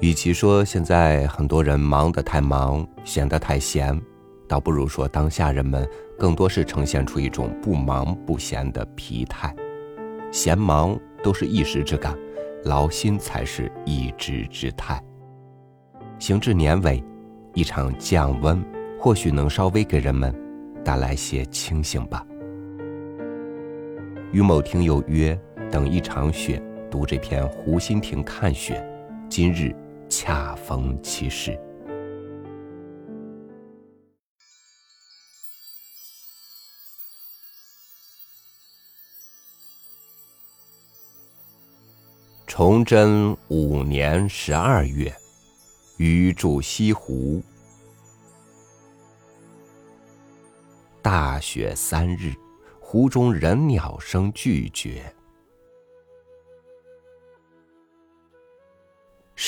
[0.00, 3.98] 与其说现在很多人忙得太忙，闲得太闲，
[4.46, 5.88] 倒不如说当下人们
[6.18, 9.54] 更多是呈现出一种不忙不闲的疲态。
[10.30, 12.14] 闲忙都是一时之感，
[12.64, 15.02] 劳心才是一直之态。
[16.18, 17.02] 行至年尾，
[17.54, 18.62] 一场降温
[19.00, 20.34] 或许能稍微给人们
[20.84, 22.22] 带来些清醒吧。
[24.30, 25.38] 与某听友约
[25.70, 28.74] 等一场雪，读这篇《湖心亭看雪》，
[29.30, 29.74] 今日。
[30.08, 31.58] 恰逢其时。
[42.46, 45.14] 崇祯五年十二月，
[45.98, 47.42] 余住西湖。
[51.02, 52.32] 大雪三日，
[52.80, 55.14] 湖中人鸟声俱绝。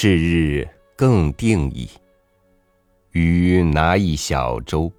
[0.00, 1.90] 是日更定矣。
[3.10, 4.92] 余拿一小舟，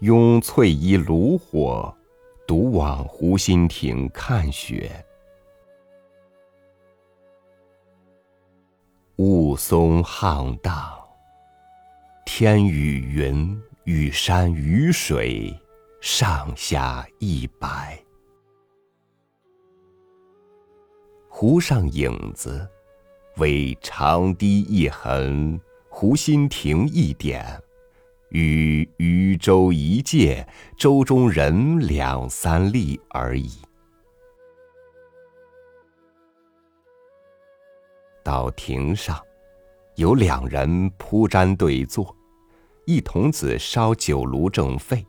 [0.00, 1.96] 拥翠衣炉火，
[2.44, 4.90] 独往湖心亭看雪。
[9.18, 10.92] 雾凇沆荡，
[12.26, 15.56] 天与云、与山、与水，
[16.00, 17.96] 上下一白。
[21.28, 22.68] 湖上影子。
[23.36, 27.60] 为长堤一痕，湖心亭一点，
[28.28, 33.50] 与渔舟一芥，舟中人两三粒而已。
[38.22, 39.18] 到亭上，
[39.96, 42.14] 有两人铺毡对坐，
[42.84, 45.04] 一童子烧酒炉正沸。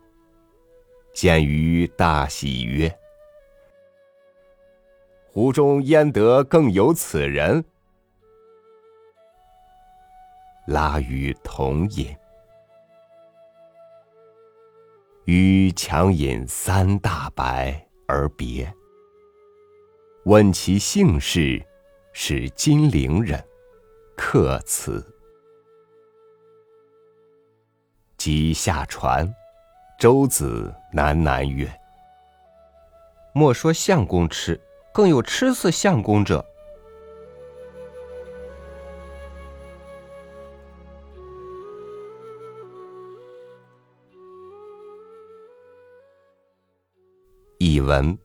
[1.14, 2.92] 见余大喜曰
[5.30, 7.64] ：“湖中焉得更有此人？”
[10.66, 12.16] 拉于同饮，
[15.26, 18.74] 与强饮三大白而别。
[20.24, 21.62] 问其姓氏，
[22.14, 23.44] 是金陵人，
[24.16, 25.06] 客此。
[28.18, 29.30] 即下船，
[30.00, 31.70] 舟子喃喃曰
[33.36, 34.58] ：“莫说相公痴，
[34.94, 36.46] 更有痴似相公者。”
[47.74, 48.16] 译文：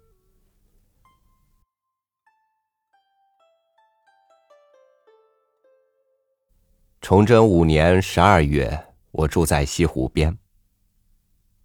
[7.01, 8.79] 崇祯五年十二月，
[9.11, 10.37] 我住在西湖边。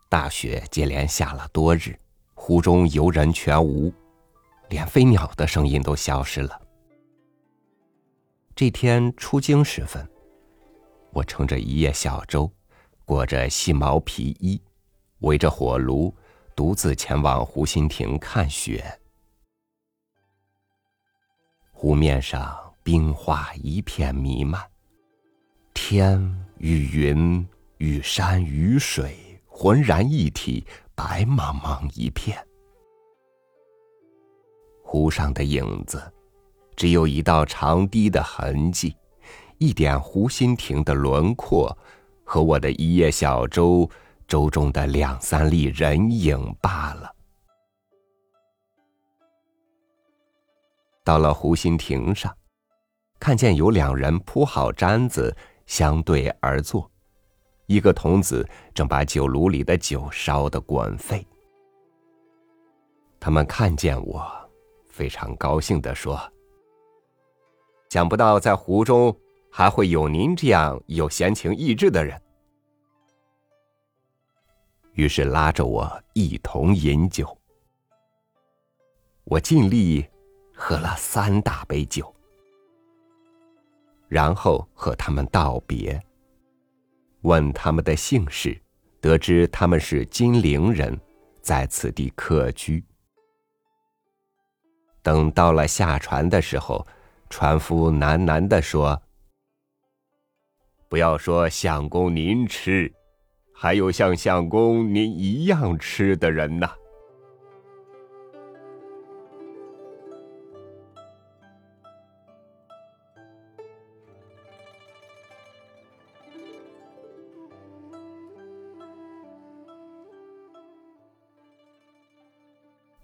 [0.08, 2.00] 大雪接连下了多日，
[2.34, 3.92] 湖中游人全无，
[4.70, 6.62] 连飞鸟的声音都消失了。
[8.56, 10.10] 这天出京时分，
[11.12, 12.50] 我乘着一叶小舟，
[13.04, 14.62] 裹着细毛皮衣，
[15.20, 16.16] 围着火炉。
[16.56, 19.00] 独自前往湖心亭看雪，
[21.72, 24.62] 湖面上冰花一片弥漫，
[25.74, 26.20] 天
[26.60, 27.48] 与云
[27.78, 30.64] 与山与水浑然一体，
[30.94, 32.38] 白茫茫一片。
[34.84, 36.14] 湖上的影子，
[36.76, 38.96] 只有一道长堤的痕迹，
[39.58, 41.76] 一点湖心亭的轮廓，
[42.24, 43.90] 和我的一叶小舟。
[44.28, 47.14] 舟中的两三粒人影罢了。
[51.04, 52.34] 到了湖心亭上，
[53.20, 55.36] 看见有两人铺好毡子，
[55.66, 56.90] 相对而坐，
[57.66, 61.26] 一个童子正把酒炉里的酒烧得滚沸。
[63.20, 64.26] 他们看见我，
[64.90, 66.18] 非常高兴的说
[67.92, 69.14] ：“想不到在湖中
[69.52, 72.18] 还会有您这样有闲情逸致的人。”
[74.94, 77.38] 于是拉着我一同饮酒，
[79.24, 80.06] 我尽力
[80.54, 82.14] 喝了三大杯酒，
[84.08, 86.00] 然后和他们道别，
[87.22, 88.62] 问他们的姓氏，
[89.02, 91.00] 得知他们是金陵人，
[91.42, 92.84] 在此地客居。
[95.02, 96.86] 等到了下船的时候，
[97.30, 99.02] 船夫喃喃的说
[100.88, 102.94] ：“不要说相公您吃。”
[103.64, 106.70] 还有像相公您一样吃的人呢。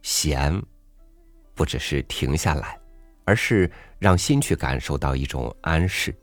[0.02, 0.62] 闲，
[1.56, 2.78] 不只是停下来，
[3.24, 6.14] 而是让心去感受到一种安适。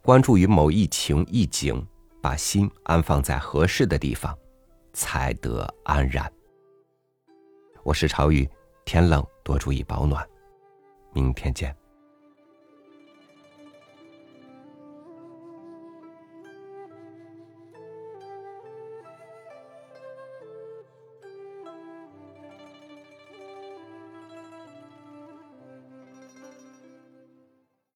[0.00, 1.86] 关注于某一情一景，
[2.24, 4.34] 把心安放在合适的地方，
[4.94, 6.32] 才得安然。
[7.82, 8.48] 我是朝雨，
[8.86, 10.26] 天冷多注意保暖。
[11.12, 11.76] 明天见。